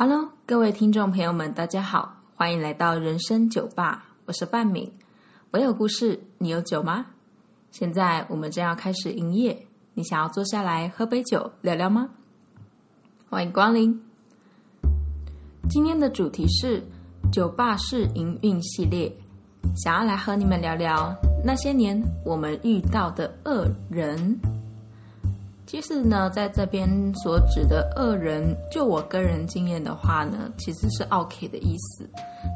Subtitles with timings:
[0.00, 4.92] Hello，各位听众朋友们，大家好，欢迎来到人生酒吧，我是范敏。
[5.50, 7.06] 我有故事，你有酒吗？
[7.72, 12.10] 现在我们正要开始营业，你想要坐下来喝杯酒聊聊吗？
[13.28, 14.00] 欢迎光临。
[15.68, 16.80] 今天的主题是
[17.32, 19.12] 酒吧式营运系列，
[19.74, 21.12] 想要来和你们聊聊
[21.44, 24.38] 那些年我们遇到的恶人。
[25.68, 32.08] 其实呢，在这边所指的恶人，就我个人经验的话呢，其实是 OK 的意思。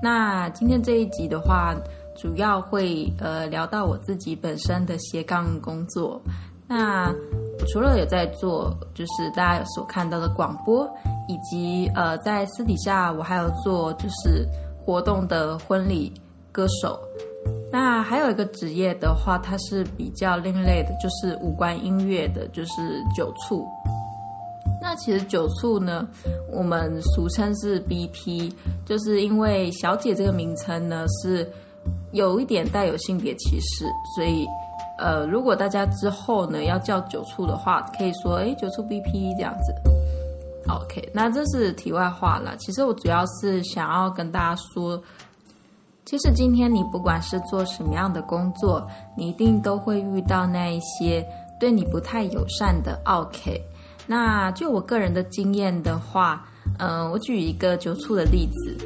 [0.00, 1.74] 那今天这一集的话，
[2.16, 6.22] 主要会呃聊到我自己本身的斜杠工作。
[6.68, 7.12] 那
[7.66, 10.88] 除了有在做，就是大家所看到的广播，
[11.26, 14.46] 以及呃在私底下我还有做就是
[14.86, 16.12] 活动的婚礼
[16.52, 16.96] 歌手。
[17.72, 22.72] 那还有一个职业的话，它是比较另类的，就是无关音乐的，就是
[23.16, 23.64] 酒醋。
[24.82, 26.08] 那其实酒醋呢，
[26.50, 28.52] 我们俗称是 BP，
[28.84, 31.48] 就是因为小姐这个名称呢是
[32.10, 33.84] 有一点带有性别歧视，
[34.16, 34.44] 所以
[34.98, 39.72] 呃，如果大家之后呢要叫酒醋的话，可以说哎酒醋 BP 这样子。
[40.68, 42.56] OK，那这是题外话了。
[42.56, 45.00] 其实我主要是想要跟大家说。
[46.10, 48.84] 其实今天你不管是做什么样的工作，
[49.16, 51.24] 你一定都会遇到那一些
[51.60, 53.62] 对你不太友善的 OK。
[54.08, 56.44] 那就我个人的经验的话，
[56.80, 58.76] 嗯，我举一个酒醋的例子。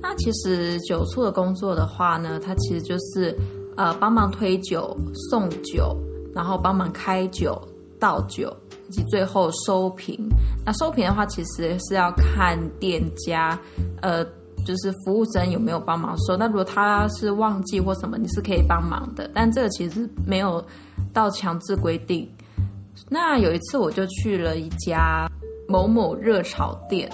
[0.00, 3.38] 那其实酒醋的工作的话呢，它其实就是
[3.76, 4.96] 呃帮忙推酒、
[5.30, 5.96] 送酒，
[6.34, 7.56] 然后帮忙开酒、
[8.00, 8.52] 倒酒，
[8.88, 10.18] 以及最后收瓶。
[10.66, 13.56] 那收瓶的话，其实是要看店家，
[14.00, 14.26] 呃。
[14.64, 16.36] 就是服务生有没有帮忙收？
[16.36, 20.64] 那如果他是忘记或什么，你是可以帮忙的，但这个其实没有
[21.12, 22.28] 到强制规定。
[23.08, 25.28] 那有一次我就去了一家
[25.68, 27.10] 某某热炒店，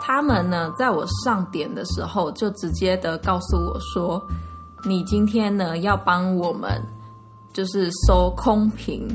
[0.00, 4.22] 他们呢在我上点的时候就直接的告诉我说
[4.84, 6.70] ：“你今天呢要帮我们
[7.52, 9.06] 就是收空瓶，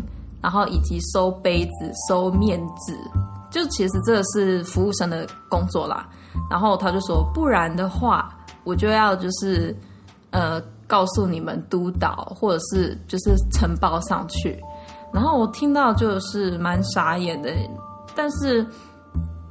[0.41, 2.97] 然后以及收杯子、收面纸，
[3.49, 6.07] 就其实这是服务生的工作啦。”
[6.49, 8.29] 然后他就说，不然的话，
[8.63, 9.75] 我就要就是，
[10.31, 14.61] 呃，告诉你们督导，或者是就是呈报上去。
[15.11, 17.51] 然后我听到就是蛮傻眼的，
[18.15, 18.65] 但是，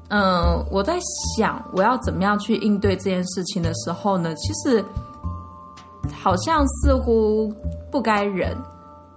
[0.09, 0.97] 嗯，我在
[1.37, 4.85] 想我要怎么样去应对这件事情的时候呢，其实
[6.13, 7.53] 好像似乎
[7.91, 8.57] 不该忍，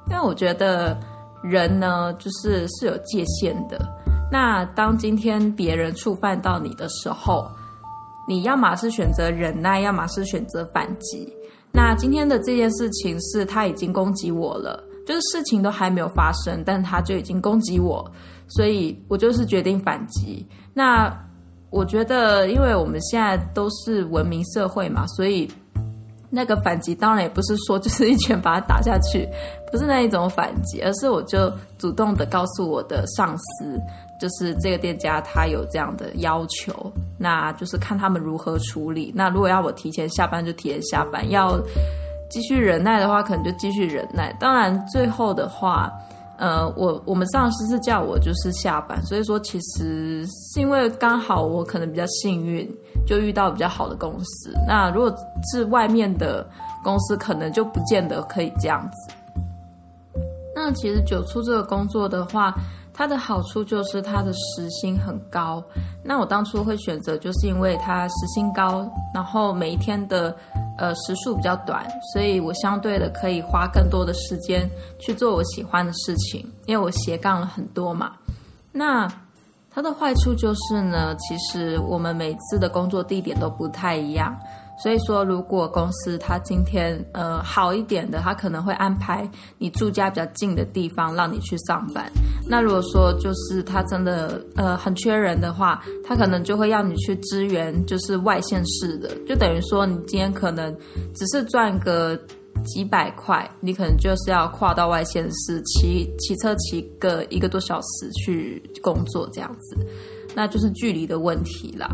[0.10, 1.00] 因为我觉得
[1.44, 3.80] 人呢，就是是有界限的。
[4.32, 7.46] 那当今天别人触犯到你的时候，
[8.28, 11.32] 你要么是选择忍耐，要么是选择反击。
[11.74, 18.10] 那今天的这件事情是他已经攻击我了，就是事情都还没有发生，但他就已经攻击我，
[18.48, 20.48] 所以我就是决定反击。
[20.74, 21.14] 那
[21.70, 25.50] 我觉得，因为我们现在都是文明社会嘛，所以
[26.30, 29.28] 那个反击当然也不是说就是一拳把他打下去，
[29.72, 33.80] 不是那一种反击，而是我就主动的告诉我的上司。
[34.22, 39.12] 就是这个店家他有这样的要求，那就是看他们如何处理。
[39.16, 41.60] 那如果要我提前下班就提前下班，要
[42.30, 44.32] 继续忍耐的话，可能就继续忍耐。
[44.40, 45.92] 当然最后的话，
[46.38, 52.70] 呃，我我们上司是叫我就是下班，所以说其实是因为刚好我可能比较幸运，
[53.08, 54.54] 就遇到比较好的公司。
[54.68, 55.12] 那如果
[55.52, 56.48] 是外面的
[56.84, 59.16] 公司，可能就不见得可以这样子。
[60.56, 62.54] 那其实九出这个工作的话。
[63.02, 65.60] 它的好处就是它的时薪很高，
[66.04, 70.38] 那我当初会选择，就是因为它时薪高，然后每一天的
[70.78, 71.84] 呃时数比较短，
[72.14, 74.70] 所以我相对的可以花更多的时间
[75.00, 78.12] 去做我喜欢的事情，因为我斜杠了很多嘛。
[78.72, 79.12] 那
[79.72, 84.38] 它的坏处就是呢，其实我们每次的工作地点都不太一样。
[84.82, 92.12] 所以说，如果公司他今天呃好一点的，他可能会安排你住家比较近的地方让你去上班。
[92.48, 100.76] 那如果说就是他真的呃很缺人的话，他可能就会要你去支援，就是外县市的，就等于说你今天可能
[101.14, 102.20] 只是赚个
[102.66, 109.78] 几百块，你可能就是要跨到外县市骑骑车骑个一个多小时去工作这样子。
[110.36, 111.90] 那就是距离的问题啦。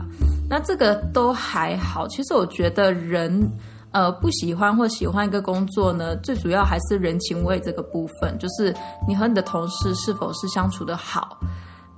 [0.50, 2.08] 那这个都还好。
[2.08, 3.52] 其实我觉得人，
[3.92, 8.74] 呃，不喜欢或喜欢一个工作呢，最主要还是人情味这个部分，就是
[9.08, 11.38] 你和你的同事是否是相处的好。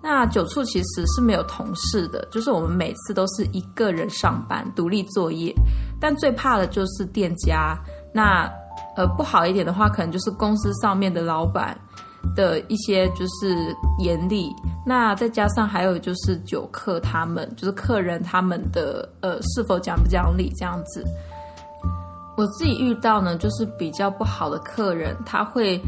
[0.01, 5.53] 那九处其实是没有同事的，就是我们每次都是一个人上班，独立作业。
[5.99, 7.77] 但最怕的就是店家。
[8.13, 8.49] 那
[8.95, 11.77] 呃，不好一点的话，可能就是公司上面的老板。
[12.35, 14.53] 的一些就是严厉，
[14.85, 21.03] 那再加上还有就是酒客他们，就是客人他们的呃是否讲不讲理这样子。
[22.37, 25.81] 我自己遇到呢，就是比较不好的客人，他会。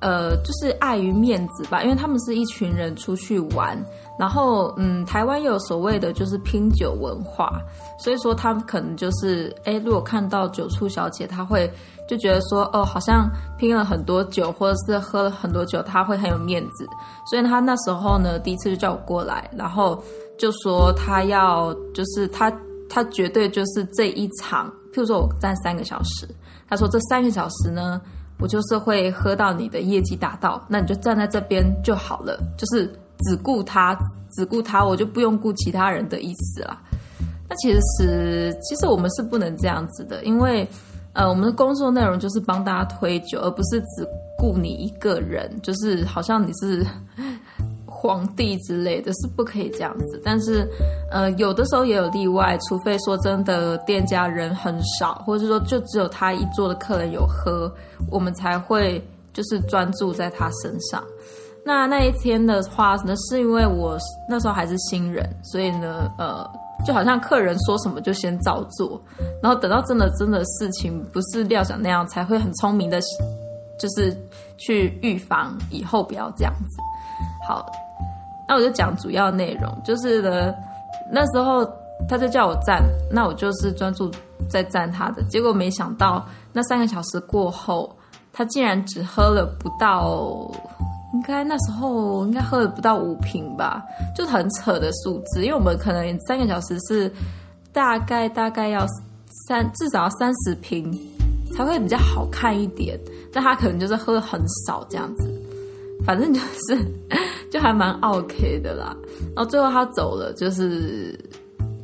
[0.00, 3.76] 呃，就是碍于面子吧，因为他们是一群人出去玩，
[4.18, 7.58] 然后嗯，台湾有所谓的就是拼酒文化，
[7.98, 11.70] 所以说他们可能就是，哎，如果看到酒醋小姐，他会
[12.06, 13.26] 就觉得说，哦，好像
[13.56, 16.86] 拼了很多酒，或者是喝了很多酒，他会很有面子，
[17.30, 20.02] 所以他那时候呢，第一次就叫我过来，然后
[20.38, 22.52] 就说他要，就是他
[22.90, 26.28] 他绝对就是这一场，譬如说我站三个小时，
[26.68, 27.98] 他说这三个小时呢。
[28.38, 32.86] 我就是会喝到你的业绩达到，那你就站在这边就好了，就是
[33.20, 33.98] 只顾他，
[34.32, 36.80] 只顾他，我就不用顾其他人的意思啦。
[37.48, 40.68] 那其实，其实我们是不能这样子的，因为
[41.12, 44.06] 呃，我们的工作内容就是帮大家推酒，而不是只
[44.36, 46.84] 顾你一个人，就是好像你是。
[48.06, 50.68] 皇帝之类的是不可以这样子，但是，
[51.10, 57.70] 呃，有的时候也有例外，除非说真的店家人很少，或者是说就只有他一桌的客人有喝，
[58.10, 61.02] 我们才会就是专注在他身上。
[61.64, 63.98] 那那一天的话呢，是因为我
[64.28, 66.48] 那时候还是新人，所以呢，呃，
[66.86, 69.00] 就好像客人说什么就先照做，
[69.42, 73.00] 然后等到真的真的事情不是料想那样，才会很聪明的，
[73.80, 74.16] 就是
[74.56, 76.76] 去预防以后不要这样子。
[77.48, 77.66] 好。
[78.48, 80.54] 那我就讲主要内容，就是呢，
[81.10, 81.64] 那时候
[82.08, 84.10] 他就叫我站，那我就是专注
[84.48, 85.22] 在站他的。
[85.24, 87.96] 结果没想到，那三个小时过后，
[88.32, 90.50] 他竟然只喝了不到，
[91.14, 93.82] 应该那时候应该喝了不到五瓶吧，
[94.14, 95.42] 就很扯的数字。
[95.42, 97.12] 因为我们可能三个小时是
[97.72, 98.86] 大概大概要
[99.48, 100.92] 三至少要三十瓶
[101.56, 102.98] 才会比较好看一点，
[103.32, 105.35] 但他可能就是喝很少这样子，
[106.06, 106.78] 反正就是。
[107.48, 108.94] 就还蛮 OK 的啦，
[109.34, 111.16] 然后最后他走了，就是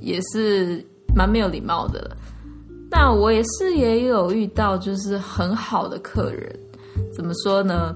[0.00, 0.84] 也是
[1.14, 2.00] 蛮没有礼貌的。
[2.00, 2.16] 了。
[2.90, 6.52] 那我也是也有遇到，就是很好的客人。
[7.14, 7.94] 怎么说呢？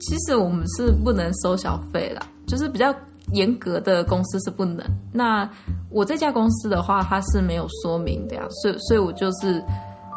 [0.00, 2.92] 其实我们是不能收小费啦，就是比较
[3.32, 4.84] 严格的公司是不能。
[5.12, 5.48] 那
[5.88, 9.62] 我这家公司的话，它是没有说明的呀，所以所以我就是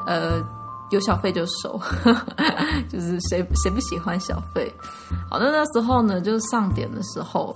[0.07, 0.43] 呃。
[0.89, 1.79] 有小费就收，
[2.89, 4.71] 就是谁谁不喜欢小费？
[5.29, 7.55] 好，那那时候呢，就是上点的时候，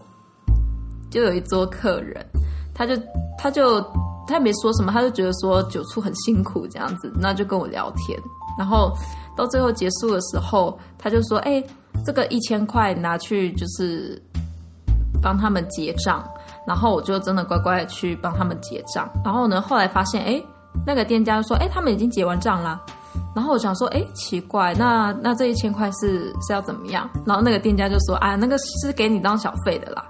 [1.10, 2.25] 就有一桌客人，
[2.74, 2.94] 他就
[3.38, 3.80] 他就
[4.28, 8.19] 他也没说什么，他就觉得说酒醋很辛苦这样子，那就跟我聊天。
[8.60, 8.92] 然后
[9.38, 11.63] 到最后结束的时候，他就说：“哎，
[12.06, 14.22] 这个一千块拿去就是
[15.22, 16.22] 帮他们结账。”
[16.68, 19.10] 然后我就真的乖乖的去帮他们结账。
[19.24, 20.44] 然后呢，后来发现，哎，
[20.86, 22.80] 那个店家说：“哎，他们已经结完账了。”
[23.36, 27.10] 然后我想说，哎，奇怪，那那这一千块是是要怎么样？
[27.25, 30.06] 然后那个店家就说，啊，那个是给你当小费的啦。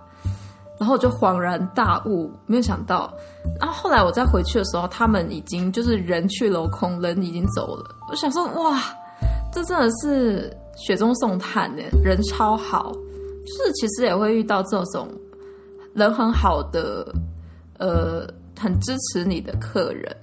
[0.79, 3.13] 然后我就恍然大悟，没有想到。
[3.59, 7.95] 然后后来我再回去的时候，他们已经就是人去楼空，人已经走了。
[8.09, 8.81] 我想说，哇，
[9.53, 12.91] 这真的是雪中送炭呢，人超好。
[13.43, 15.07] 就是其实也会遇到这种
[15.93, 17.13] 人很好的，
[17.77, 18.27] 呃，
[18.59, 20.15] 很支持你的客人。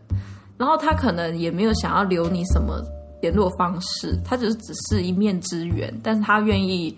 [0.58, 2.82] 然后他可能也没有想要留你什么
[3.22, 6.96] 联络方式，他只是只是一面之缘，但是他愿意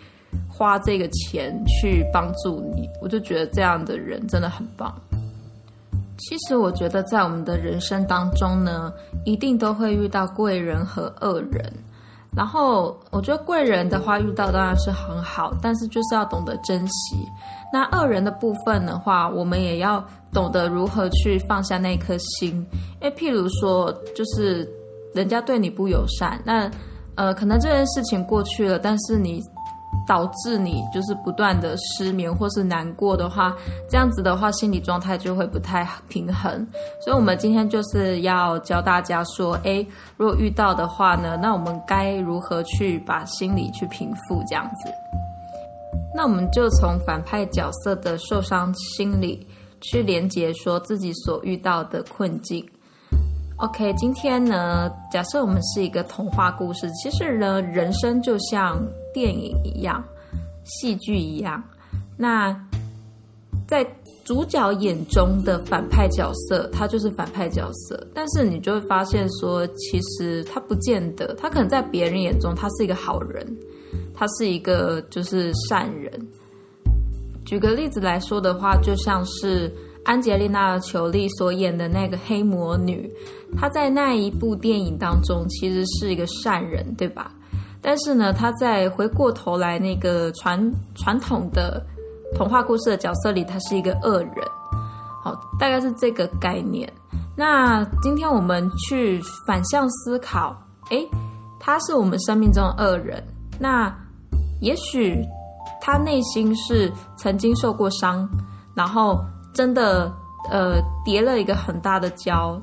[0.49, 4.95] 花这个钱去帮助你，我就觉得这样的人真的很棒。
[6.17, 8.93] 其实我觉得在我们的人生当中呢，
[9.25, 11.73] 一定都会遇到贵人和恶人。
[12.37, 17.17] 然后我觉得贵人的话遇到当然是很好，但是就是要懂得珍惜。
[17.73, 22.67] 那恶人的部分的话，我们也要懂得如何去放下那颗心。
[23.01, 24.69] 因为譬如说，就是
[25.15, 26.71] 人家对你不友善，那
[27.15, 29.43] 呃，可能这件事情过去了，但是你。
[30.11, 33.55] 导致你就是不断的失眠或是难过的话，
[33.89, 36.67] 这样子的话心理状态就会不太平衡。
[37.01, 39.87] 所以，我们今天就是要教大家说，诶，
[40.17, 44.43] 如果遇到的话呢，那我们该如何去把心理去平复？
[44.49, 44.91] 这样子，
[46.13, 49.47] 那我们就从反派角色的受伤心理
[49.81, 52.69] 去连接，说自己所遇到的困境。
[53.59, 60.03] OK，今天呢，假设我们是一个童话故事，其实呢，人生就像电影一样，
[60.65, 61.63] 戏剧一样。
[62.17, 62.55] 那
[63.67, 63.87] 在
[64.25, 73.47] 主角眼中的反派角色，他就是反派角色，但是你就会发现说，其实他不见得，他可能在别人眼中他是一个好人，
[74.15, 76.13] 他是一个就是善人。
[77.45, 79.73] 举个例子来说的话，就像是。
[80.03, 83.09] 安吉丽娜·裘丽所演的那个黑魔女，
[83.55, 87.31] 她在那一部电影当中其实是一个善人，对吧？
[87.83, 91.85] 但是呢，他在回过头来那个传传统的
[92.37, 94.35] 童话故事的角色里，他是一个恶人。
[95.23, 96.91] 好，大概是这个概念。
[97.37, 100.57] 那今天我们去反向思考，
[100.91, 101.09] 诶，
[101.59, 103.23] 他是我们生命中的恶人，
[103.59, 103.95] 那
[104.61, 105.23] 也许
[105.81, 108.29] 他内心是曾经受过伤，
[108.75, 109.19] 然后
[109.55, 110.13] 真的
[110.51, 112.61] 呃叠了一个很大的跤，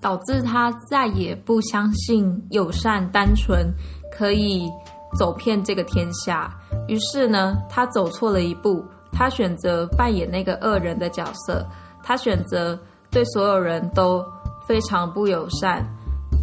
[0.00, 3.70] 导致他再也不相信友善单纯
[4.10, 4.70] 可以
[5.18, 6.52] 走遍这个天下。
[6.88, 8.84] 于是呢，他走错了一步。
[9.12, 11.66] 他选择扮演那个恶人的角色，
[12.02, 12.78] 他选择
[13.10, 14.24] 对所有人都
[14.66, 15.84] 非常不友善，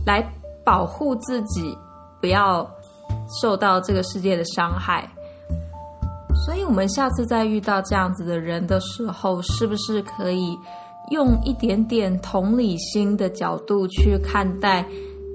[0.06, 0.22] 来
[0.66, 1.76] 保护自己，
[2.20, 2.70] 不要
[3.42, 5.10] 受到这个世界的伤害。
[6.46, 10.56] 所以，我们下次再遇到这样子的人的时候，是不是可以
[11.10, 14.86] 用一点点同理心的角度去看待？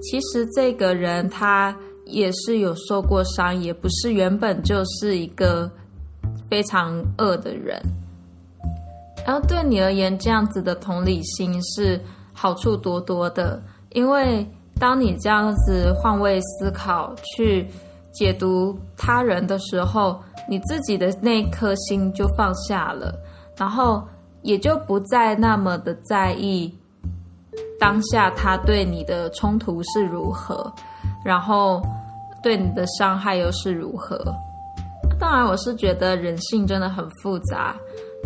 [0.02, 1.74] 其实，这个人他
[2.06, 5.70] 也是有受过伤，也不是原本就是一个。
[6.50, 7.80] 非常恶的人，
[9.26, 11.98] 然后对你而言，这样子的同理心是
[12.34, 13.58] 好处多多的。
[13.92, 14.46] 因为
[14.78, 17.66] 当你这样子换位思考，去
[18.12, 23.18] 解读他人的时候，你自己的那颗心就放下了，
[23.56, 24.02] 然后
[24.42, 26.70] 也就不再那么的在意
[27.80, 30.70] 当下他对你的冲突是如何，
[31.24, 31.82] 然后
[32.42, 34.18] 对你的伤害又是如何。
[35.20, 37.74] 当然，我是觉得人性真的很复杂，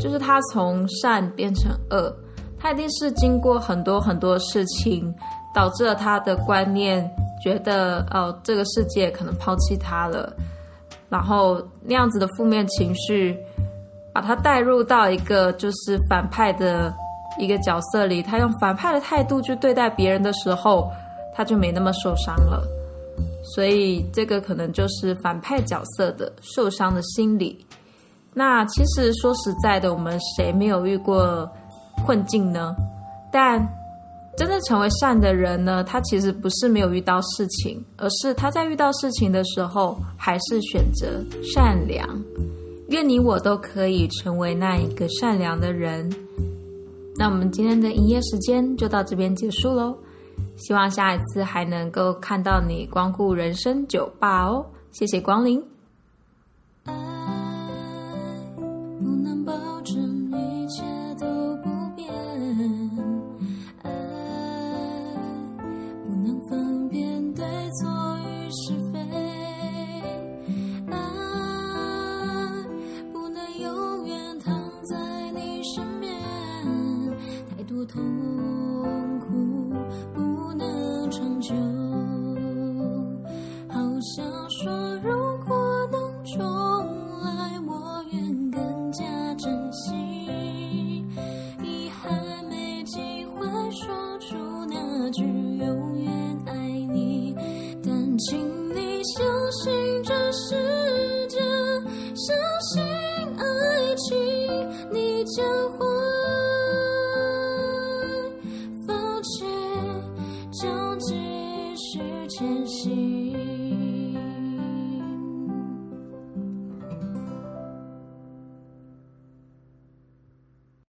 [0.00, 2.10] 就是他从善变成恶，
[2.58, 5.14] 他一定是经过很多很多事情，
[5.54, 7.06] 导致了他的观念
[7.42, 10.32] 觉得，哦，这个世界可能抛弃他了，
[11.10, 13.38] 然后那样子的负面情绪，
[14.14, 16.90] 把他带入到一个就是反派的
[17.38, 20.90] 一个角色里，他用反派的态度去对待别人的时候，
[21.34, 22.62] 他就没那么受伤了。
[23.54, 27.64] 所以，这个可能就是反派角色的受伤的心理。
[28.34, 31.48] 那其实说实在的，我们谁没有遇过
[32.04, 32.74] 困境呢？
[33.32, 33.58] 但
[34.36, 42.06] 真正成为善的人呢，他其实不是没有遇到事情，而是他在遇到事情的时候，还是选择善良。
[42.88, 46.12] 愿你我都可以成为那一个善良的人。
[47.16, 49.96] 那我们今天的营业时间就到这边结束喽。
[50.56, 55.62] 希望下一次还能够看到你光顾人生酒吧哦，谢谢光临。
[95.26, 95.85] 只有